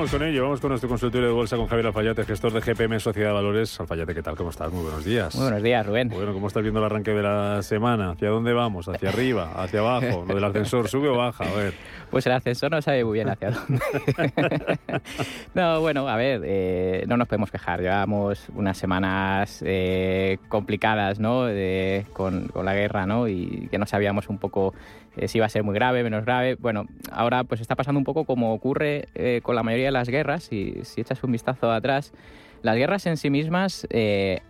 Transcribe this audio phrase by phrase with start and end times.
[0.00, 2.98] Vamos con ello, vamos con nuestro consultorio de bolsa con Javier Alfayate, gestor de GPM
[2.98, 3.78] Sociedad de Valores.
[3.80, 4.34] Alfayate, ¿qué tal?
[4.34, 4.72] ¿Cómo estás?
[4.72, 5.34] Muy buenos días.
[5.34, 6.08] Muy buenos días, Rubén.
[6.08, 8.12] Bueno, ¿cómo estás viendo el arranque de la semana?
[8.12, 8.88] ¿Hacia dónde vamos?
[8.88, 9.50] ¿Hacia arriba?
[9.56, 10.24] ¿Hacia abajo?
[10.26, 11.44] ¿Lo del ascensor sube o baja?
[11.44, 11.74] A ver.
[12.10, 13.82] Pues el ascensor no sabe muy bien hacia dónde.
[15.54, 17.82] no, bueno, a ver, eh, no nos podemos quejar.
[17.82, 21.44] Llevamos unas semanas eh, complicadas, ¿no?
[22.14, 23.28] con, con, la guerra, ¿no?
[23.28, 24.72] Y que no sabíamos un poco
[25.16, 26.54] eh, si iba a ser muy grave, menos grave.
[26.54, 30.52] Bueno, ahora pues está pasando un poco como ocurre eh, con la mayoría las guerras.
[30.52, 32.12] Y si echas un vistazo atrás,
[32.62, 34.40] las guerras en sí mismas eh,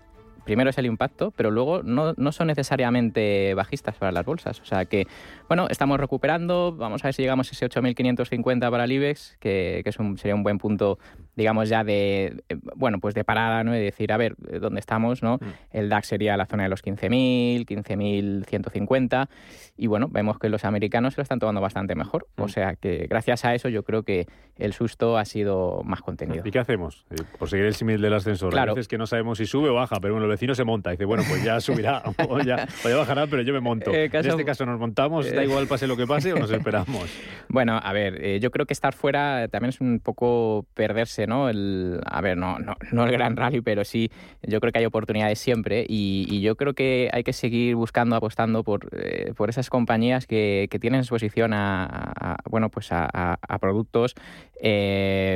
[0.51, 4.59] primero es el impacto, pero luego no, no, son necesariamente bajistas para las bolsas.
[4.59, 5.07] O sea que,
[5.47, 9.83] bueno, estamos recuperando, vamos a ver si llegamos a ese 8.550 para el IBEX, que,
[9.85, 10.99] que es un, sería un buen punto,
[11.37, 12.43] digamos, ya de,
[12.75, 13.71] bueno, pues de parada, ¿no?
[13.71, 15.37] De decir, a ver, ¿dónde estamos, no?
[15.37, 15.47] Mm.
[15.71, 19.29] El DAX sería la zona de los 15.000, 15.150,
[19.77, 22.27] y bueno, vemos que los americanos se lo están tomando bastante mejor.
[22.37, 22.43] Mm.
[22.43, 26.43] O sea que gracias a eso yo creo que el susto ha sido más contenido.
[26.45, 27.07] ¿Y qué hacemos?
[27.11, 28.51] Eh, por seguir el símil del ascensor.
[28.51, 28.73] Claro.
[28.73, 30.91] A veces que no sabemos si sube o baja, pero bueno, el vecino se monta
[30.91, 33.93] y dice, bueno, pues ya subirá o ya, o ya bajará, pero yo me monto.
[33.93, 36.39] Eh, caso, en este caso nos montamos, eh, da igual pase lo que pase o
[36.39, 37.11] nos esperamos.
[37.53, 41.49] Bueno, a ver, eh, yo creo que estar fuera también es un poco perderse, ¿no?
[41.49, 44.09] El, a ver, no, no, no el gran rally, pero sí,
[44.43, 48.15] yo creo que hay oportunidades siempre y, y yo creo que hay que seguir buscando,
[48.15, 53.09] apostando por, eh, por esas compañías que, que tienen exposición a, a, bueno, pues a,
[53.13, 54.15] a productos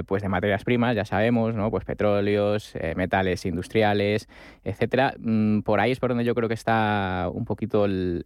[0.07, 1.71] pues de materias primas, ya sabemos, ¿no?
[1.71, 4.29] Pues petróleos, metales industriales,
[4.95, 5.15] etcétera.
[5.19, 8.25] Mm, por ahí es por donde yo creo que está un poquito el,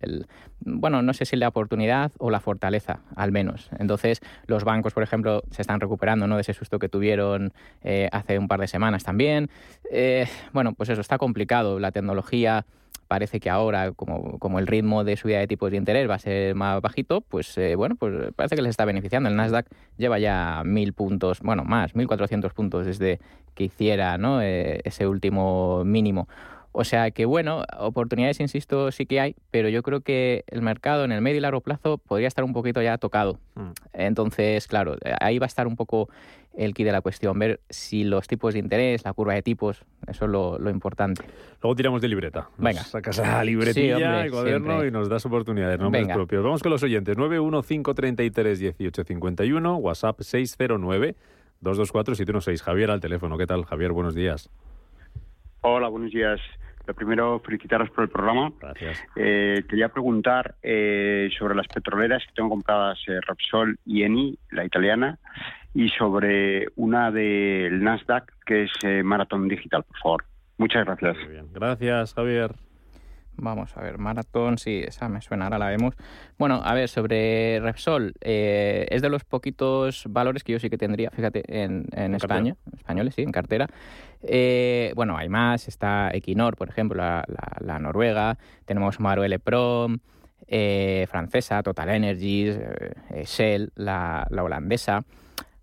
[0.60, 3.70] bueno, no sé si la oportunidad o la fortaleza, al menos.
[3.78, 6.36] Entonces, los bancos, por ejemplo, se están recuperando, ¿no?
[6.36, 7.52] De ese susto que tuvieron
[7.82, 9.50] eh, hace un par de semanas también.
[9.90, 11.78] Eh, bueno, pues eso está complicado.
[11.78, 12.64] La tecnología
[13.08, 16.18] parece que ahora, como, como, el ritmo de subida de tipos de interés va a
[16.18, 19.30] ser más bajito, pues eh, bueno, pues parece que les está beneficiando.
[19.30, 23.18] El Nasdaq lleva ya mil puntos, bueno, más, 1.400 puntos desde
[23.54, 24.40] que hiciera ¿no?
[24.42, 26.28] eh, ese último mínimo.
[26.72, 31.04] O sea que, bueno, oportunidades, insisto, sí que hay, pero yo creo que el mercado
[31.04, 33.38] en el medio y largo plazo podría estar un poquito ya tocado.
[33.54, 33.70] Mm.
[33.94, 36.08] Entonces, claro, ahí va a estar un poco
[36.54, 39.84] el key de la cuestión, ver si los tipos de interés, la curva de tipos,
[40.08, 41.22] eso es lo, lo importante.
[41.62, 42.48] Luego tiramos de libreta.
[42.58, 42.82] Nos Venga.
[42.84, 44.88] Sacas la libretilla, Sí, hombre, el cuaderno siempre.
[44.88, 46.14] y nos das oportunidades, nombres Venga.
[46.14, 46.42] propios.
[46.42, 47.16] Vamos con los oyentes.
[47.16, 52.60] 915331851, WhatsApp 609-224-716.
[52.62, 53.38] Javier al teléfono.
[53.38, 53.92] ¿Qué tal, Javier?
[53.92, 54.50] Buenos días.
[55.60, 56.40] Hola, buenos días.
[56.86, 58.50] Lo primero, felicitaros por el programa.
[58.60, 59.04] Gracias.
[59.14, 64.64] Eh, quería preguntar eh, sobre las petroleras que tengo compradas, eh, Repsol y Eni, la
[64.64, 65.18] italiana,
[65.74, 70.24] y sobre una del Nasdaq, que es eh, Marathon Digital, por favor.
[70.56, 71.16] Muchas gracias.
[71.18, 71.48] Muy bien.
[71.52, 72.54] Gracias, Javier.
[73.40, 75.94] Vamos a ver, Marathon, sí, esa me suena, ahora la vemos.
[76.38, 80.76] Bueno, a ver, sobre Repsol, eh, es de los poquitos valores que yo sí que
[80.76, 83.68] tendría, fíjate, en, en España, españoles, sí, en cartera.
[84.22, 89.98] Eh, bueno, hay más, está Equinor, por ejemplo, la, la, la noruega, tenemos Maruele Prom,
[90.48, 92.58] eh, francesa, Total Energies,
[93.24, 95.04] Shell, la, la holandesa.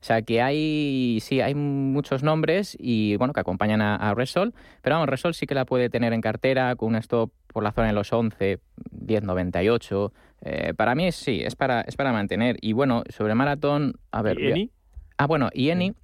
[0.06, 4.53] O sea que hay, sí, hay muchos nombres y bueno, que acompañan a, a, Resol,
[4.84, 7.72] pero vamos, Resol sí que la puede tener en cartera con un stop por la
[7.72, 8.59] zona de los 11,
[8.91, 10.12] 10.98.
[10.41, 12.56] Eh, para mí sí, es para, es para mantener.
[12.62, 14.40] Y bueno, sobre Maratón, a ver.
[14.40, 14.72] ¿Y Eni?
[15.18, 15.96] Ah, bueno, y Eni.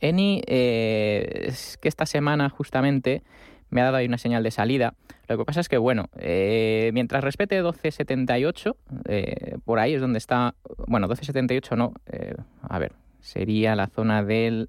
[0.00, 3.22] Eni, eh, es que esta semana justamente
[3.70, 4.94] me ha dado ahí una señal de salida.
[5.28, 10.18] Lo que pasa es que, bueno, eh, mientras respete 1278, eh, por ahí es donde
[10.18, 10.54] está,
[10.86, 12.92] bueno, 1278 no, eh, a ver,
[13.24, 14.68] sería la zona del,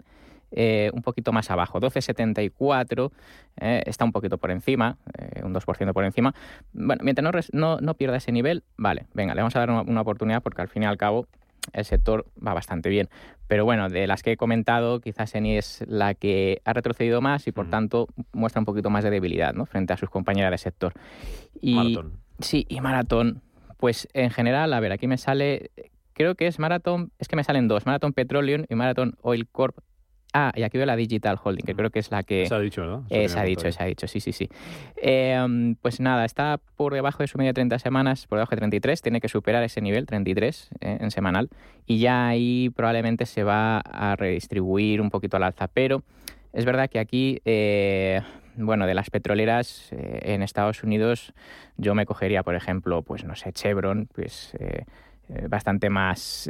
[0.52, 3.12] eh, un poquito más abajo, 1274,
[3.62, 6.34] eh, está un poquito por encima, eh, un 2% por encima.
[6.74, 9.70] Bueno, mientras no, res- no, no pierda ese nivel, vale, venga, le vamos a dar
[9.70, 11.28] una, una oportunidad porque al fin y al cabo
[11.74, 13.10] el sector va bastante bien.
[13.48, 17.48] Pero bueno, de las que he comentado, quizás Eni es la que ha retrocedido más
[17.48, 17.70] y por mm.
[17.70, 19.66] tanto muestra un poquito más de debilidad ¿no?
[19.66, 20.94] frente a sus compañeras de sector.
[21.62, 22.20] Y, Maratón.
[22.40, 23.42] Sí, y Maratón.
[23.78, 25.72] Pues en general, a ver, aquí me sale,
[26.16, 29.78] creo que es Maratón, es que me salen dos, Maratón Petroleum y Maratón Oil Corp
[30.38, 32.46] Ah, y aquí veo la Digital Holding, que creo que es la que...
[32.46, 33.06] Se ha dicho, ¿no?
[33.08, 34.50] Se ha dicho, se ha dicho, sí, sí, sí.
[34.98, 38.58] Em, pues nada, está por debajo de su media de 30 semanas, por debajo de
[38.58, 41.50] 33, tiene que superar ese nivel, 33 eh, en semanal,
[41.86, 45.70] y ya ahí probablemente se va a redistribuir un poquito al alza.
[45.70, 46.04] Pero
[46.52, 48.22] es verdad que aquí, eh,
[48.58, 51.32] bueno, de las petroleras eh, en Estados Unidos,
[51.78, 54.54] yo me cogería, por ejemplo, pues no sé, Chevron, pues...
[55.50, 56.50] bastante más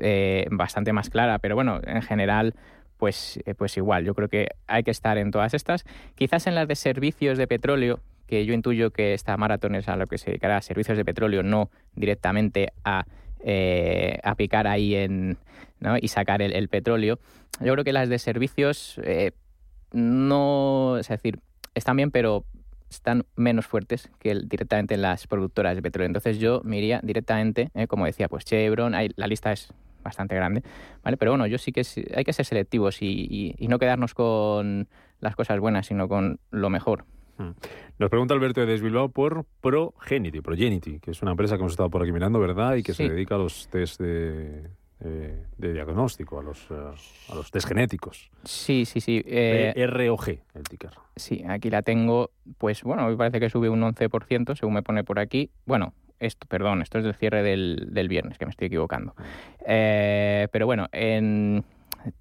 [0.52, 2.54] bastante más clara pero bueno en general
[2.98, 5.86] pues, eh, pues igual, yo creo que hay que estar en todas estas.
[6.16, 9.96] Quizás en las de servicios de petróleo, que yo intuyo que esta maratón es a
[9.96, 13.06] lo que se dedicará, servicios de petróleo, no directamente a,
[13.42, 15.38] eh, a picar ahí en,
[15.80, 15.98] ¿no?
[16.00, 17.20] y sacar el, petróleo.
[17.60, 19.32] Yo creo que las de servicios eh,
[19.92, 21.40] no, es decir,
[21.76, 22.46] están bien, pero
[22.96, 26.08] están menos fuertes que directamente en las productoras de petróleo.
[26.08, 30.64] Entonces yo me iría directamente, como decía, pues Chevron, la lista es bastante grande,
[31.04, 31.18] ¿vale?
[31.18, 31.82] Pero bueno, yo sí que
[32.16, 34.88] hay que ser selectivos y, no quedarnos con
[35.20, 37.06] las cosas buenas, sino con lo mejor.
[37.38, 37.52] Hmm.
[37.98, 41.90] Nos pregunta Alberto de Desbilbao por Progenity, Progenity, que es una empresa que hemos estado
[41.90, 42.76] por aquí mirando, ¿verdad?
[42.76, 44.70] Y que se dedica a los test de,
[45.58, 46.76] diagnóstico, a los, eh,
[47.30, 48.30] a los test genéticos.
[48.44, 49.24] Sí, sí, sí.
[49.26, 50.92] Eh, ROG, el ticker.
[51.16, 52.32] Sí, aquí la tengo.
[52.58, 55.50] Pues bueno, me parece que sube un 11%, según me pone por aquí.
[55.66, 59.16] Bueno, esto, perdón, esto es del cierre del, del viernes, que me estoy equivocando.
[59.66, 60.88] Eh, pero bueno,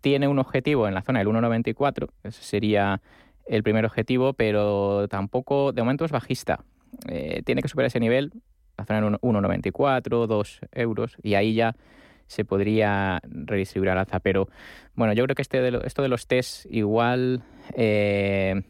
[0.00, 3.00] tiene un objetivo en la zona del 1,94, ese sería
[3.46, 6.64] el primer objetivo, pero tampoco, de momento es bajista.
[7.08, 8.32] Eh, tiene que superar ese nivel,
[8.76, 11.76] la zona del 1,94, 2 euros, y ahí ya
[12.26, 14.20] se podría redistribuir al alza.
[14.20, 14.48] Pero
[14.94, 17.42] bueno, yo creo que este de esto de los test igual...
[17.76, 18.62] Eh,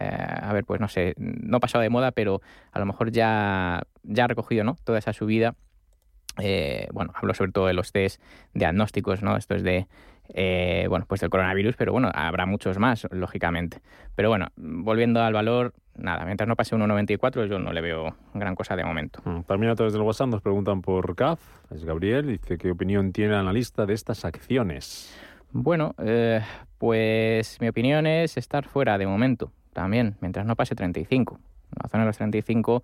[0.00, 2.40] eh, a ver, pues no sé, no ha pasado de moda, pero
[2.72, 4.76] a lo mejor ya, ya ha recogido ¿no?
[4.84, 5.54] toda esa subida.
[6.40, 8.20] Eh, bueno, hablo sobre todo de los test
[8.54, 9.36] diagnósticos, ¿no?
[9.36, 9.86] Esto es de,
[10.34, 13.80] eh, bueno, pues del coronavirus, pero bueno, habrá muchos más, lógicamente.
[14.14, 18.54] Pero bueno, volviendo al valor, nada, mientras no pase 1,94 yo no le veo gran
[18.54, 19.20] cosa de momento.
[19.24, 21.40] Mm, también a través del WhatsApp nos preguntan por CAF,
[21.70, 25.14] es Gabriel, dice qué opinión tiene el analista de estas acciones.
[25.50, 25.94] Bueno,
[26.76, 31.38] pues mi opinión es estar fuera de momento también, mientras no pase 35.
[31.82, 32.82] La zona de los 35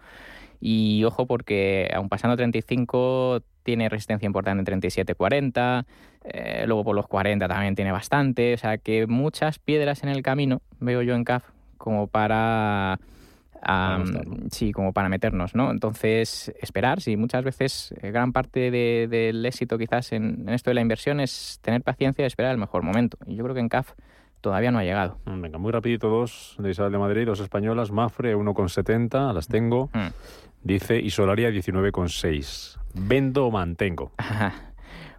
[0.60, 5.84] y ojo porque aun pasando 35 tiene resistencia importante en 37-40,
[6.24, 10.22] eh, luego por los 40 también tiene bastante, o sea que muchas piedras en el
[10.22, 11.44] camino veo yo en CAF
[11.76, 12.98] como para...
[14.50, 15.70] sí, como para meternos, ¿no?
[15.70, 20.74] Entonces, esperar, sí, muchas veces eh, gran parte del éxito quizás en, en, esto de
[20.74, 23.18] la inversión es tener paciencia y esperar el mejor momento.
[23.26, 23.92] Y yo creo que en CAF
[24.44, 25.16] todavía no ha llegado.
[25.24, 29.88] Mm, venga, muy rapidito dos de Isabel de Madrid, dos españolas, Mafre 1,70, las tengo,
[29.94, 30.08] mm.
[30.62, 32.78] dice, y Solaria 19,6.
[32.94, 34.12] ¿Vendo o mantengo?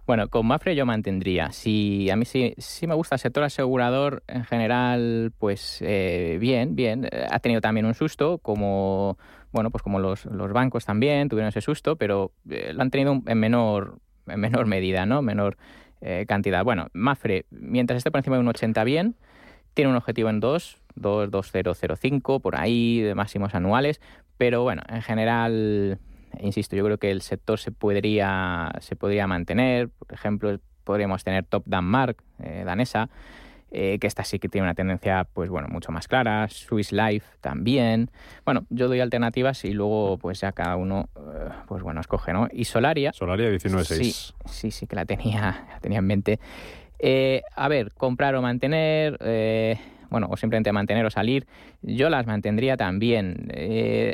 [0.06, 1.50] Bueno, con Mafre yo mantendría.
[1.50, 6.76] Si a mí sí, sí me gusta el sector asegurador en general, pues eh, bien,
[6.76, 7.08] bien.
[7.28, 9.18] Ha tenido también un susto, como
[9.50, 13.20] bueno, pues como los, los bancos también tuvieron ese susto, pero eh, lo han tenido
[13.26, 15.22] en menor en menor medida, ¿no?
[15.22, 15.56] Menor
[16.06, 16.62] eh, cantidad.
[16.62, 19.16] Bueno, Mafre, mientras esté por encima de un 80 bien,
[19.74, 24.00] tiene un objetivo en 2, 2,2005, por ahí, de máximos anuales,
[24.38, 25.98] pero bueno, en general,
[26.38, 31.44] insisto, yo creo que el sector se podría, se podría mantener, por ejemplo, podríamos tener
[31.44, 33.10] Top Danmark, eh, danesa,
[33.72, 37.26] eh, que esta sí que tiene una tendencia, pues bueno, mucho más clara, Swiss Life
[37.40, 38.10] también.
[38.44, 42.48] Bueno, yo doy alternativas y luego pues ya cada uno, eh, pues bueno, escoge, ¿no?
[42.52, 43.12] Y Solaria.
[43.12, 43.84] Solaria 19.6.
[43.84, 46.38] Sí, sí, sí que la tenía, la tenía en mente.
[47.00, 49.18] Eh, a ver, comprar o mantener,
[50.08, 51.46] bueno, o simplemente mantener o salir,
[51.82, 53.52] yo las mantendría también.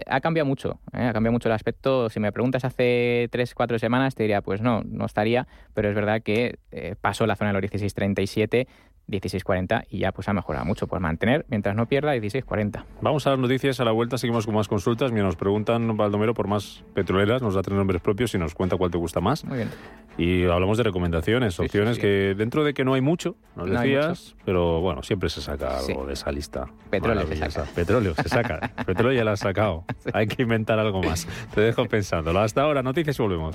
[0.07, 2.09] ha cambiado mucho, ha cambiado mucho el aspecto.
[2.09, 5.95] Si me preguntas hace 3, 4 semanas, te diría, pues no, no estaría, pero es
[5.95, 6.59] verdad que
[7.03, 8.67] pasó la zona de los 16.37
[9.09, 12.85] 16.40 y ya pues ha mejorado mucho por mantener mientras no pierda 16.40.
[13.01, 15.13] Vamos a las noticias a la vuelta, seguimos con más consultas.
[15.13, 18.77] Mira, nos preguntan Baldomero por más petroleras, nos da tres nombres propios y nos cuenta
[18.77, 19.45] cuál te gusta más.
[19.45, 19.71] Muy bien.
[20.19, 24.81] Y hablamos de recomendaciones, opciones que dentro de que no hay mucho, nos decías, pero
[24.81, 26.67] bueno, siempre se saca algo de esa lista.
[26.91, 27.65] Petróleo se saca.
[27.75, 28.73] Petróleo se saca.
[28.87, 29.85] Petróleo ya lo has sacado.
[30.13, 31.27] Hay que inventar algo más.
[31.55, 32.41] Te dejo pensándolo.
[32.41, 33.55] Hasta ahora, noticias y volvemos.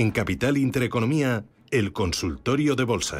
[0.00, 3.18] En Capital Intereconomía, el consultorio de bolsa.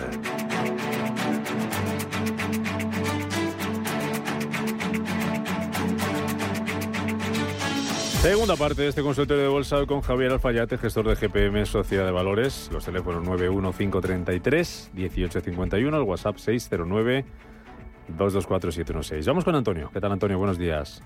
[8.22, 12.12] Segunda parte de este consultorio de bolsa con Javier Alfayate, gestor de GPM Sociedad de
[12.12, 12.70] Valores.
[12.72, 19.26] Los teléfonos 91533-1851, el WhatsApp 609-224-716.
[19.26, 19.90] Vamos con Antonio.
[19.92, 20.38] ¿Qué tal, Antonio?
[20.38, 21.04] Buenos días.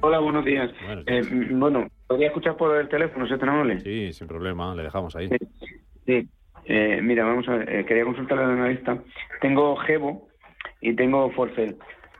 [0.00, 0.68] Hola, buenos días.
[1.06, 5.28] Eh, bueno, ¿podría escuchar por el teléfono, si es Sí, sin problema, le dejamos ahí.
[6.06, 6.28] Sí,
[6.66, 8.98] eh, mira, vamos a ver, eh, quería consultar al analista.
[9.40, 10.28] Tengo Gebo
[10.80, 11.76] y tengo Forcel.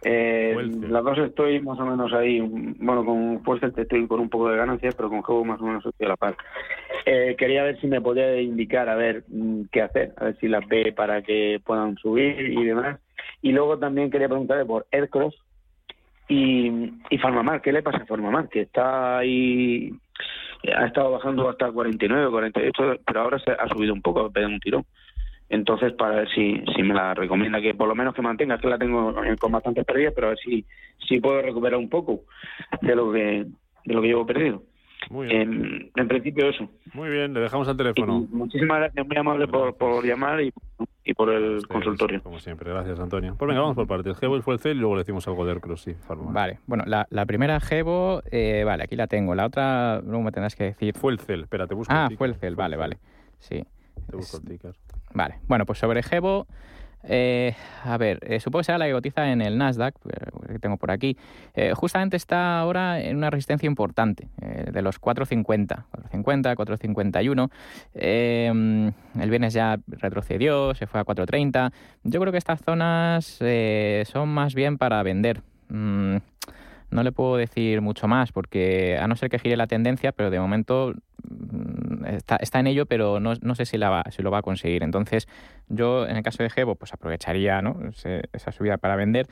[0.06, 2.40] Eh, las dos estoy más o menos ahí.
[2.40, 5.84] Bueno, con Fuerza estoy con un poco de ganancias, pero con juego más o menos
[5.84, 6.36] estoy a la par.
[7.06, 10.48] Eh, quería ver si me podía indicar a ver mm, qué hacer, a ver si
[10.48, 13.00] las ve para que puedan subir y demás.
[13.40, 15.34] Y luego también quería preguntarle por Aircross
[16.28, 17.60] y, y Farmamar.
[17.60, 18.48] ¿Qué le pasa a Farmamar?
[18.48, 19.92] Que está ahí,
[20.76, 24.60] ha estado bajando hasta 49, 48, pero ahora se ha subido un poco, ha un
[24.60, 24.84] tirón.
[25.48, 28.68] Entonces, para ver si, si me la recomienda, que por lo menos que mantenga, que
[28.68, 30.64] la tengo con bastantes pérdidas, pero a ver si,
[31.06, 32.22] si puedo recuperar un poco
[32.80, 33.46] de lo que,
[33.84, 34.62] de lo que llevo perdido.
[35.10, 35.90] Muy bien.
[35.94, 36.68] En, principio eso.
[36.92, 38.26] Muy bien, le dejamos al teléfono.
[38.30, 40.52] muchísimas gracias, muy amable por, por llamar y,
[41.04, 42.22] y por el consultorio.
[42.22, 43.36] Como siempre, gracias Antonio.
[43.38, 44.16] Pues venga, vamos por partes.
[44.18, 45.94] Gebo fue el C y luego le decimos algo de Aircross, sí.
[46.08, 49.34] Vale, bueno, la, la primera Gebo, eh, vale, aquí la tengo.
[49.34, 50.94] La otra, luego me tendrás que decir.
[50.96, 51.92] Fue el CEL, espera, te busco.
[51.94, 52.98] Ah, fue el CEL, vale, vale.
[53.38, 53.64] Sí.
[54.08, 54.74] Te busco el ticker.
[55.12, 56.46] Vale, bueno, pues sobre Gebo,
[57.06, 60.58] eh, a ver, eh, supongo que será la que cotiza en el Nasdaq, eh, que
[60.58, 61.16] tengo por aquí.
[61.74, 67.50] justamente está ahora en una resistencia importante, de los 4.50, 4.50, 4.51.
[67.94, 71.72] el viernes ya retrocedió, se fue a 4.30.
[72.04, 73.40] Yo creo que estas zonas
[74.06, 75.42] son más bien para vender.
[75.68, 76.16] Mm,
[76.90, 80.30] no le puedo decir mucho más, porque a no ser que gire la tendencia, pero
[80.30, 80.94] de momento
[82.06, 84.42] está, está en ello, pero no, no sé si, la va, si lo va a
[84.42, 84.82] conseguir.
[84.82, 85.28] Entonces,
[85.68, 87.76] yo en el caso de Gebo, pues aprovecharía ¿no?
[88.32, 89.26] esa subida para vender.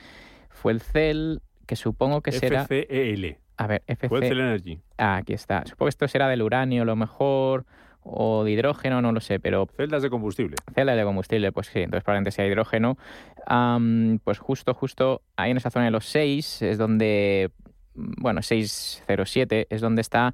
[0.49, 2.65] Fue el CEL, que supongo que será...
[2.65, 3.37] FCEL.
[3.57, 4.09] A ver, FC...
[4.09, 4.79] Fue el CEL Energy.
[4.97, 5.63] Ah, aquí está.
[5.65, 7.65] Supongo que esto será del uranio, a lo mejor
[8.03, 9.67] o de hidrógeno, no lo sé, pero...
[9.77, 10.55] Celdas de combustible.
[10.73, 12.97] Celdas de combustible, pues sí, entonces probablemente sea hidrógeno.
[14.23, 17.51] pues justo, justo ahí en esa zona de los 6 es donde,
[17.93, 20.33] bueno, 607 es donde está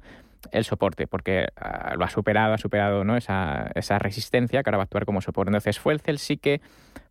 [0.52, 3.16] el soporte, porque ah, lo ha superado, ha superado ¿no?
[3.16, 5.50] esa, esa, resistencia que ahora va a actuar como soporte.
[5.50, 6.60] Entonces, Fuelcel sí que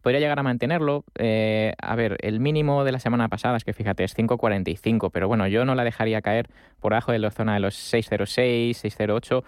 [0.01, 1.03] podría llegar a mantenerlo.
[1.17, 5.27] Eh, a ver, el mínimo de la semana pasada es que fíjate, es 5.45, pero
[5.27, 6.47] bueno, yo no la dejaría caer
[6.79, 9.43] por debajo de la zona de los 6.06, 6.08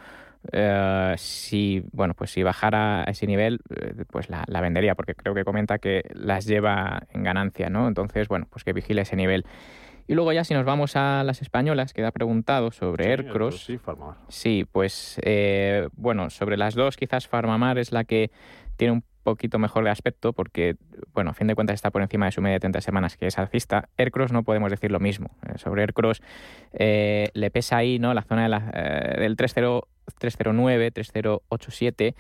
[0.52, 5.36] eh, si bueno pues si bajara a ese nivel eh, pues la, vendería porque creo
[5.36, 9.46] que comenta que las lleva en ganancia no entonces bueno pues que vigile ese nivel
[10.08, 13.66] y luego ya si nos vamos a las españolas que ha preguntado sobre sí, Aircross
[13.66, 14.18] sí, Farmamar.
[14.28, 18.32] sí pues eh, bueno sobre las dos quizás Farmamar es la que
[18.78, 20.76] tiene un poquito mejor de aspecto porque,
[21.14, 23.28] bueno, a fin de cuentas está por encima de su media de 30 semanas, que
[23.28, 23.90] es alcista.
[23.98, 25.30] Aircross no podemos decir lo mismo.
[25.58, 26.22] sobre Aircross
[26.74, 28.16] le pesa ahí ¿no?
[28.16, 28.60] la zona de la,
[29.20, 29.84] del 3.0
[30.20, 32.16] 309, 3087,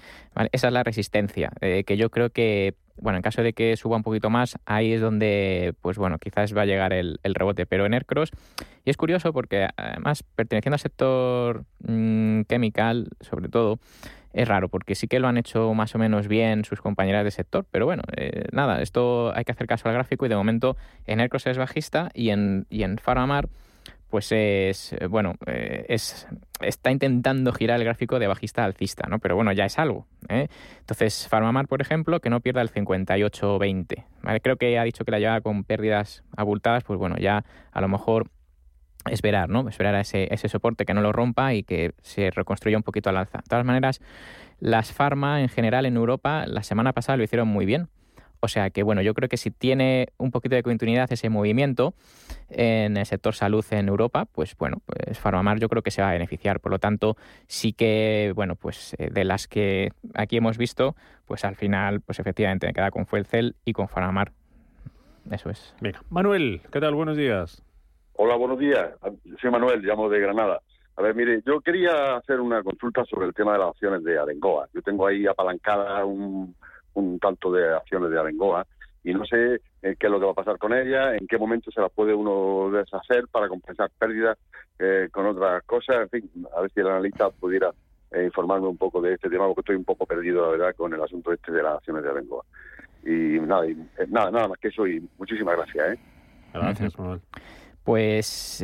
[0.52, 3.98] esa es la resistencia, eh, que yo creo que, bueno, en caso de que suba
[3.98, 7.86] un poquito más, ahí es donde, pues bueno, quizás va a llegar el, rebote, pero
[7.86, 8.32] en Aircross,
[8.86, 13.80] y es curioso porque además perteneciendo al sector mm, chemical, sobre todo,
[14.34, 17.32] es raro porque sí que lo han hecho más o menos bien sus compañeras de
[17.32, 20.78] sector, pero bueno, eh, nada, esto hay que hacer caso al gráfico y de momento
[21.06, 23.50] en Aircross es bajista y en, y en Faramar
[24.12, 26.28] pues es, eh, bueno, eh, es,
[26.60, 29.20] está intentando girar el gráfico de bajista a alcista, ¿no?
[29.20, 30.06] Pero bueno, ya es algo.
[30.30, 30.50] ¿eh?
[30.80, 34.06] Entonces, Farmamar, por ejemplo, que no pierda el 58-20.
[34.22, 34.42] ¿vale?
[34.42, 37.88] Creo que ha dicho que la lleva con pérdidas abultadas, pues bueno, ya a lo
[37.88, 38.30] mejor
[39.10, 39.68] esperar, ¿no?
[39.68, 43.10] Esperar a ese, ese soporte que no lo rompa y que se reconstruya un poquito
[43.10, 43.40] al alza.
[43.40, 44.02] De todas maneras,
[44.60, 47.88] las farma en general en Europa la semana pasada lo hicieron muy bien.
[48.44, 51.94] O sea que, bueno, yo creo que si tiene un poquito de continuidad ese movimiento
[52.50, 56.10] en el sector salud en Europa, pues bueno, pues Farmamar yo creo que se va
[56.10, 56.60] a beneficiar.
[56.60, 60.96] Por lo tanto, sí que, bueno, pues eh, de las que aquí hemos visto,
[61.26, 64.32] pues al final, pues efectivamente me queda con Fuelcel y con Farmamar.
[65.30, 65.76] Eso es.
[65.80, 66.96] Venga, Manuel, ¿qué tal?
[66.96, 67.64] Buenos días.
[68.14, 68.90] Hola, buenos días.
[69.40, 70.62] Soy Manuel, llamo de Granada.
[70.96, 74.18] A ver, mire, yo quería hacer una consulta sobre el tema de las acciones de
[74.18, 74.68] Arengoa.
[74.74, 76.56] Yo tengo ahí apalancada un
[76.94, 78.66] un tanto de acciones de Arengoa
[79.04, 81.38] y no sé eh, qué es lo que va a pasar con ella, en qué
[81.38, 84.38] momento se las puede uno deshacer para compensar pérdidas
[84.80, 87.72] eh, con otras cosas, en fin, a ver si el analista pudiera
[88.12, 90.94] eh, informarme un poco de este tema, porque estoy un poco perdido, la verdad, con
[90.94, 92.44] el asunto este de las acciones de Arengoa.
[93.04, 93.66] Y nada,
[94.10, 95.98] nada, nada más que eso y muchísimas gracias.
[96.54, 97.22] Gracias, Manuel.
[97.84, 98.64] Pues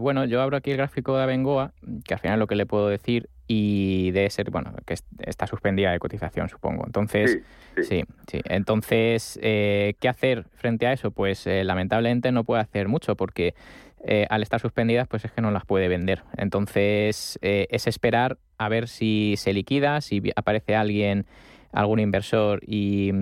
[0.00, 1.72] bueno, yo abro aquí el gráfico de Abengoa,
[2.04, 5.92] que al final lo que le puedo decir y debe ser, bueno, que está suspendida
[5.92, 6.84] de cotización, supongo.
[6.84, 7.40] Entonces,
[7.80, 8.40] sí, sí.
[8.46, 11.12] Entonces, eh, ¿qué hacer frente a eso?
[11.12, 13.54] Pues eh, lamentablemente no puede hacer mucho porque
[14.04, 16.22] eh, al estar suspendidas, pues es que no las puede vender.
[16.36, 21.26] Entonces, eh, es esperar a ver si se liquida, si aparece alguien
[21.72, 23.12] algún inversor y,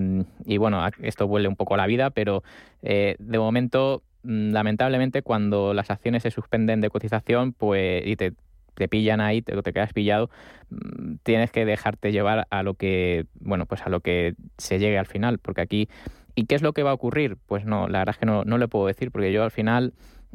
[0.44, 2.44] y bueno, esto vuelve un poco a la vida, pero
[2.82, 8.34] de momento mm, lamentablemente cuando las acciones se suspenden de cotización pues y te,
[8.74, 10.30] te pillan ahí, te, te quedas pillado,
[10.70, 14.98] mm, tienes que dejarte llevar a lo que, bueno, pues a lo que se llegue
[14.98, 15.88] al final, porque aquí
[16.36, 17.36] ¿Y qué es lo que va a ocurrir?
[17.46, 19.92] Pues no, la verdad es que no, no le puedo decir, porque yo al final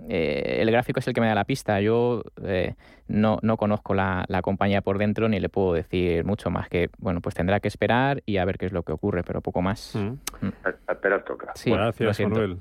[0.08, 1.82] eh, el gráfico es el que me da la pista.
[1.82, 2.76] Yo eh,
[3.08, 6.90] no, no conozco la, la, compañía por dentro ni le puedo decir mucho más que,
[7.00, 9.62] bueno, pues tendrá que esperar y a ver qué es lo que ocurre, pero poco
[9.62, 9.96] más.
[9.96, 10.46] Mm.
[10.46, 10.54] Mm.
[10.88, 11.52] Esperar toca.
[11.56, 12.58] Sí, gracias, Manuel.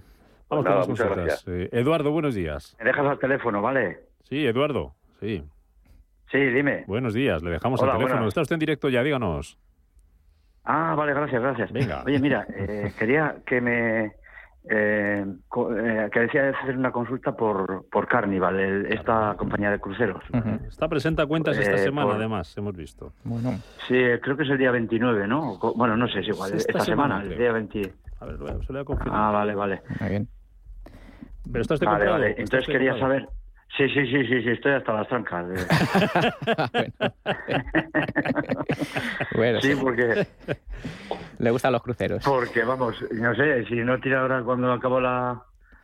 [0.49, 1.45] Vamos con las consultas.
[1.47, 2.75] Eh, Eduardo, buenos días.
[2.79, 4.01] Me dejas al teléfono, ¿vale?
[4.23, 5.45] Sí, Eduardo, sí.
[6.31, 6.85] Sí, dime.
[6.87, 8.29] Buenos días, le dejamos al teléfono.
[8.29, 9.59] Está usted en directo ya, díganos.
[10.65, 11.73] Ah, vale, gracias, gracias.
[11.73, 12.03] Venga.
[12.05, 14.13] Oye, mira, eh, quería que me...
[14.71, 20.23] Eh, eh, que decía hacer una consulta por, por Carnival, esta compañía de cruceros.
[20.69, 23.15] Está presenta cuentas esta eh, semana, además, hemos visto.
[23.25, 23.53] Bueno.
[23.87, 25.59] Sí, creo que es el día 29, ¿no?
[25.75, 27.95] Bueno, no sé, es igual, esta, semana, el día 20.
[28.21, 29.19] A ver, se lo voy a confirmar.
[29.19, 29.83] Ah, vale, vale.
[30.01, 30.29] Muy bien.
[31.51, 32.35] Pero estás de vale, vale.
[32.37, 33.27] Entonces quería saber...
[33.77, 35.47] Sí, sí, sí, sí, sí, estoy hasta las trancas.
[39.37, 39.61] bueno.
[39.61, 40.27] sí, porque...
[41.39, 42.25] Le gustan los cruceros.
[42.25, 45.41] Porque, vamos, no sé, si no tira ahora cuando acabó la,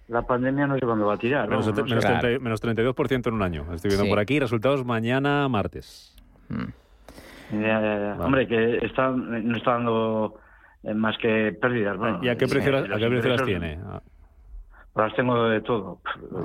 [0.09, 1.49] la pandemia, no sé cuándo va a tirar.
[1.49, 3.67] Menos, no, menos, 30, menos 32% en un año.
[3.73, 6.17] Estoy viendo por aquí resultados mañana martes.
[6.49, 7.63] Mm.
[7.63, 8.25] Ya, ya, ya.
[8.25, 10.41] Hombre, que está, no está dando
[10.83, 11.97] eh, más que pérdidas.
[11.97, 13.79] Bueno, ¿Y a qué precio, ¿a qué precio las tiene?
[14.95, 15.99] Las tengo de todo.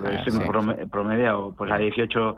[0.05, 0.85] Ah, Estoy sí.
[0.89, 2.35] promediado, pues a 18,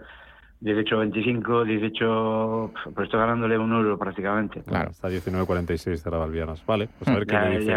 [0.59, 4.61] 18, 25, 18, pues estoy ganándole un euro prácticamente.
[4.63, 6.65] Claro, está 19.46 cerraba Valvianas.
[6.65, 7.73] Vale, pues a ver qué le dice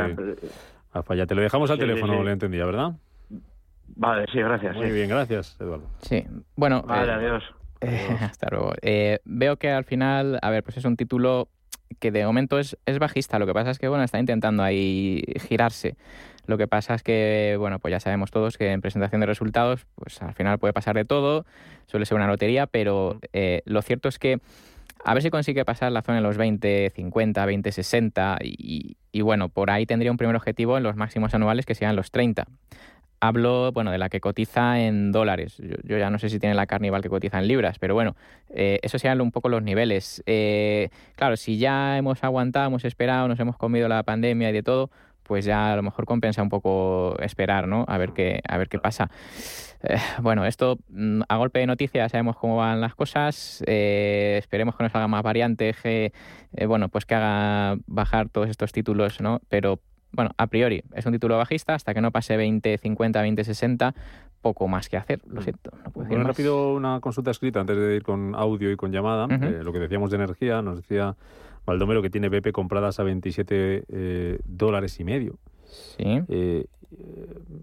[0.92, 1.14] Alfa.
[1.14, 2.92] Ya te lo dejamos al teléfono, le entendía, ¿verdad?
[3.96, 4.76] Vale, sí, gracias.
[4.76, 5.84] Muy bien, gracias, Eduardo.
[6.02, 6.24] Sí,
[6.56, 6.82] bueno.
[6.82, 7.44] Vale, eh, adiós.
[7.80, 8.72] Eh, hasta luego.
[8.82, 11.48] Eh, veo que al final, a ver, pues es un título
[12.00, 13.38] que de momento es, es bajista.
[13.38, 15.96] Lo que pasa es que, bueno, está intentando ahí girarse.
[16.46, 19.86] Lo que pasa es que, bueno, pues ya sabemos todos que en presentación de resultados,
[19.94, 21.46] pues al final puede pasar de todo,
[21.86, 24.40] suele ser una lotería, pero eh, lo cierto es que
[25.04, 29.20] a ver si consigue pasar la zona de los 20, 50, 20, 60 y, y
[29.20, 32.46] bueno, por ahí tendría un primer objetivo en los máximos anuales que sean los 30
[33.26, 35.56] hablo bueno de la que cotiza en dólares.
[35.84, 38.16] Yo, ya no sé si tiene la Carnival que cotiza en libras, pero bueno,
[38.50, 40.22] eh, eso sean un poco los niveles.
[40.26, 44.62] Eh, claro, si ya hemos aguantado, hemos esperado, nos hemos comido la pandemia y de
[44.62, 44.90] todo,
[45.24, 47.84] pues ya a lo mejor compensa un poco esperar, ¿no?
[47.88, 49.10] A ver qué, a ver qué pasa.
[49.82, 53.62] Eh, bueno, esto mm, a golpe de noticias sabemos cómo van las cosas.
[53.66, 56.12] Eh, esperemos que nos haga más variantes, que,
[56.52, 59.40] eh, bueno, pues que haga bajar todos estos títulos, ¿no?
[59.48, 59.80] Pero
[60.12, 63.94] bueno, a priori es un título bajista hasta que no pase 20, 50, 20, 60
[64.40, 65.44] poco más que hacer, lo mm.
[65.44, 65.70] siento.
[65.84, 69.26] No puedo bueno, rápido una consulta escrita antes de ir con audio y con llamada.
[69.26, 71.16] lo que decíamos de energía, nos decía
[71.66, 75.38] Baldomero que tiene BP compradas a 27 eh, dólares y medio.
[75.96, 76.22] Sí.
[76.28, 76.66] Eh,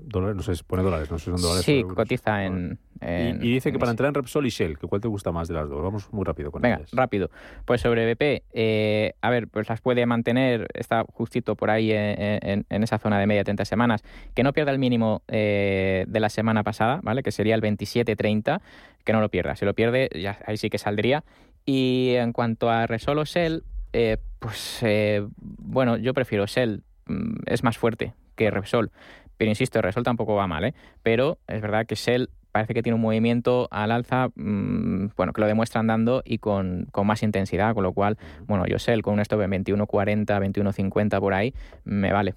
[0.08, 1.66] dólares, no sé, pone dólares, no sé si son dólares.
[1.66, 5.08] Sí, cotiza en, y, dice que para entrar en Repsol y Shell, que ¿cuál te
[5.08, 5.82] gusta más de las dos?
[5.82, 7.32] Vamos muy rápido con Venga, rápido.
[7.66, 12.66] Pues sobre BP, eh, a ver, pues las puede mantener, está justito por ahí en,
[12.70, 14.04] esa zona de media 30 semanas,
[14.36, 17.24] que no pierda el mínimo eh, de la semana pasada, ¿vale?
[17.24, 18.62] Que sería el 27.30,
[19.04, 19.56] que no lo pierda.
[19.56, 21.24] Si lo pierde, ya ahí sí que saldría.
[21.66, 27.44] Y en cuanto a Repsol o Shell, eh, pues eh, bueno, yo prefiero Shell, mm,
[27.46, 28.92] es más fuerte que Repsol.
[29.38, 30.74] Pero insisto, Repsol tampoco va mal, ¿eh?
[31.04, 35.42] Pero es verdad que Shell parece que tiene un movimiento al alza, mm, bueno, que
[35.42, 39.20] lo demuestra andando y con, más intensidad, con lo cual, bueno, yo Shell con un
[39.22, 41.54] stop en 21.40, 21.50 por ahí,
[41.86, 42.36] me vale.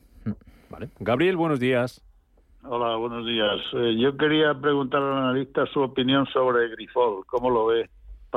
[0.71, 0.89] Vale.
[0.99, 2.03] Gabriel, buenos días.
[2.65, 3.61] Hola, buenos días.
[3.99, 7.91] yo quería preguntar al analista su opinión sobre Grifol, ¿cómo lo ve?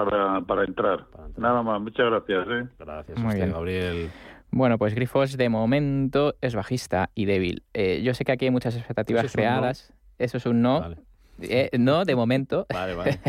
[0.06, 1.08] Para, para, entrar.
[1.38, 2.48] Nada más, muchas gracias.
[2.50, 2.68] ¿eh?
[2.78, 3.52] Gracias, Muy bien.
[3.52, 4.10] Gabriel.
[4.52, 7.64] Bueno, pues Grifos de momento es bajista y débil.
[7.74, 9.94] Eh, yo sé que aquí hay muchas expectativas creadas.
[10.20, 10.96] Eso es un no.
[11.41, 12.65] Eh, no, de momento.
[12.73, 13.19] Vale, vale.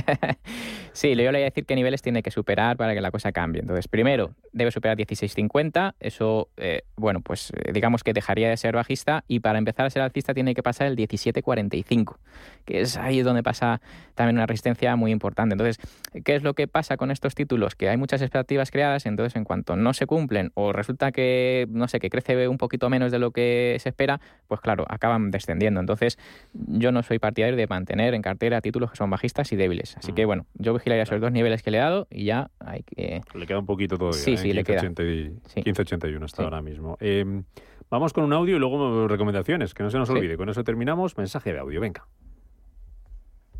[0.92, 3.33] sí, yo le voy a decir qué niveles tiene que superar para que la cosa
[3.33, 3.61] cambie.
[3.61, 5.94] Entonces, primero, debe superar 16.50.
[6.01, 9.25] Eso, eh, bueno, pues eh, digamos que dejaría de ser bajista.
[9.29, 12.16] Y para empezar a ser alcista tiene que pasar el 17.45,
[12.64, 13.81] que es ahí donde pasa
[14.14, 15.53] también una resistencia muy importante.
[15.53, 15.79] Entonces,
[16.25, 17.75] ¿qué es lo que pasa con estos títulos?
[17.75, 19.07] Que hay muchas expectativas creadas.
[19.07, 22.88] Entonces, en cuanto no se cumplen o resulta que, no sé, que crece un poquito
[22.88, 25.81] menos de lo que se espera, pues claro, acaban descendiendo.
[25.81, 26.18] Entonces,
[26.55, 29.97] yo no soy partidario de mantener en cartera títulos que son bajistas y débiles.
[29.97, 32.83] Así que bueno, yo vigilaría esos dos niveles que le he dado y ya hay
[32.83, 33.23] que...
[33.35, 34.21] Le queda un poquito todavía.
[34.21, 34.37] Sí, ¿eh?
[34.39, 34.83] sí, le queda.
[34.83, 36.97] 1581 está ahora mismo.
[37.01, 37.45] Em,
[37.91, 40.37] vamos con un audio y luego recomendaciones, que no se nos olvide.
[40.37, 41.17] Con eso terminamos.
[41.17, 42.07] Mensaje de audio, venga.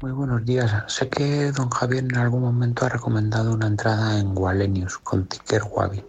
[0.01, 0.85] Muy buenos días.
[0.87, 5.63] Sé que don Javier en algún momento ha recomendado una entrada en Wallenius con Ticker
[5.69, 6.05] Wabi.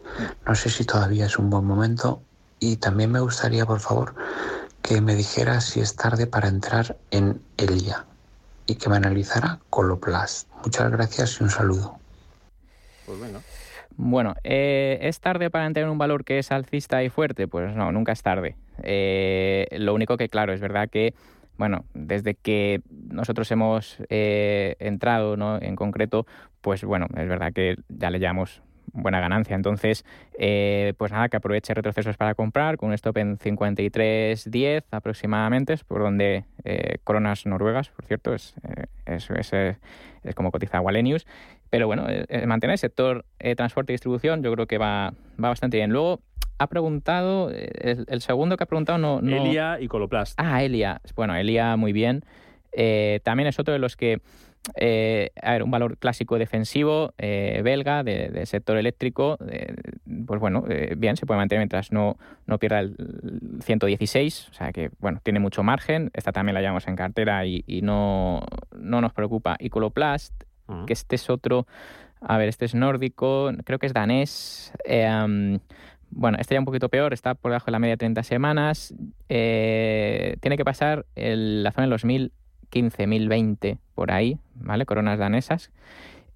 [0.46, 2.22] No sé si todavía es un buen momento
[2.60, 4.14] y también me gustaría, por favor,
[4.84, 8.06] que me dijera si es tarde para entrar en Elia
[8.70, 10.48] y que me analizara Coloplast.
[10.64, 11.98] Muchas gracias y un saludo.
[13.06, 13.42] Pues bueno.
[13.98, 17.48] Bueno, eh, ¿es tarde para entrar en un valor que es alcista y fuerte?
[17.48, 18.56] Pues no, nunca es tarde.
[18.84, 21.14] Eh, lo único que, claro, es verdad que
[21.58, 25.62] bueno, desde que nosotros hemos eh, entrado ¿no?
[25.62, 26.26] en concreto,
[26.62, 28.62] pues bueno, es verdad que ya le llamamos
[28.94, 29.56] buena ganancia.
[29.56, 30.06] Entonces,
[30.38, 35.84] eh, pues nada, que aproveche retrocesos para comprar con un stop en 53.10 aproximadamente, es
[35.84, 38.56] por donde eh, coronas noruegas, por cierto, es,
[39.06, 41.26] es, es, como cotiza Wallenius.
[41.70, 42.08] Pero bueno,
[42.48, 43.26] mantener el sector
[43.56, 45.92] transporte y distribución yo creo que va, va bastante bien.
[45.92, 46.20] Luego,
[46.60, 50.34] ha preguntado, eh, el, segundo que ha preguntado no, Elia y Coloplast.
[50.38, 51.02] Ah, Elia.
[51.16, 52.24] Bueno, Elia muy bien.
[52.74, 54.22] Eh, también es otro de los que,
[54.76, 59.38] eh, a ver, un valor clásico defensivo belga de, sector eléctrico,
[60.28, 60.64] pues bueno,
[60.98, 62.96] bien, se puede mantener mientras no, no pierda el
[63.64, 66.12] 116, o sea que, bueno, tiene mucho margen.
[66.14, 68.42] Esta también la llevamos en cartera y, no,
[68.76, 69.56] no nos preocupa.
[69.60, 70.34] Y Coloplast,
[70.86, 71.66] que este es otro,
[72.22, 74.74] a ver, este es nórdico, creo que es danés.
[76.12, 78.94] Bueno, este ya un poquito peor, está por debajo de la media de 30 semanas.
[79.30, 84.86] Eh, tiene que pasar la zona de los 1015, 1020 por ahí, ¿vale?
[84.86, 85.72] Coronas danesas.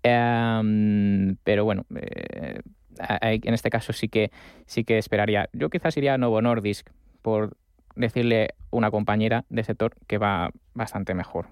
[0.04, 2.60] Em, pero bueno, eh,
[3.22, 4.32] en este caso sí que,
[4.66, 5.50] sí que esperaría.
[5.54, 6.90] Yo quizás iría a Novo Nordisk
[7.22, 7.56] por
[7.96, 11.48] decirle una compañera de sector que va bastante mejor.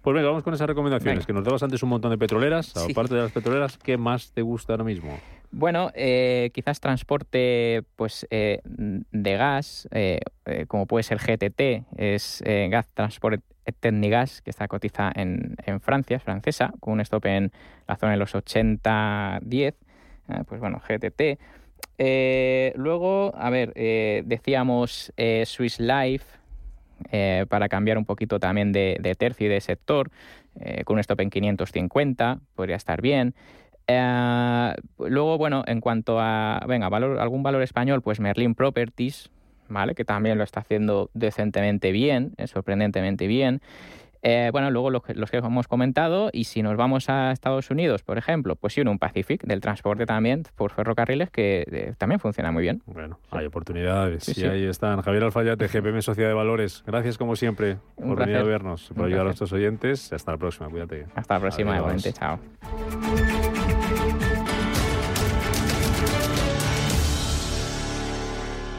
[0.00, 2.74] Pues venga, vamos con esas recomendaciones, que nos dabas antes un montón de petroleras.
[2.76, 5.18] Aparte de las petroleras, ¿qué más te gusta ahora mismo?
[5.50, 10.20] Bueno, eh, quizás transporte pues eh, de gas, eh,
[10.66, 13.42] como puede ser GTT, es Gas Transport
[13.80, 17.52] Technigas, que está cotiza en, en, Francia, es francesa, con un stop en
[17.86, 19.74] la zona de los 80-10.
[20.46, 21.38] pues bueno, GTT.
[21.98, 23.72] Luego, a ver,
[24.24, 25.12] decíamos
[25.44, 26.26] Swiss Life,
[27.48, 30.10] para cambiar un poquito también de, de tercio y de sector,
[30.84, 33.34] con un stop en 550, podría estar bien.
[33.86, 39.30] Eh, luego, bueno, en cuanto a, venga, valor, algún valor español, pues Merlin Properties,
[39.68, 39.94] ¿vale?
[39.94, 43.60] Que también lo está haciendo decentemente bien, eh, sorprendentemente bien.
[44.22, 47.70] Eh, bueno, luego los que, los que, hemos comentado, y si nos vamos a Estados
[47.70, 52.62] Unidos, por ejemplo, pues un Pacific, del transporte también por ferrocarriles, que también funciona muy
[52.62, 52.82] bien.
[52.86, 54.36] Bueno, hay oportunidades.
[54.36, 55.02] y ahí están.
[55.02, 56.82] Javier Alfayate, GPM Sociedad de Valores.
[56.86, 60.12] Gracias, como siempre, por venir a vernos, por ayudar a nuestros oyentes.
[60.12, 61.06] Hasta la próxima, cuídate.
[61.14, 62.12] Hasta la próxima, igualmente.
[62.12, 62.38] Chao.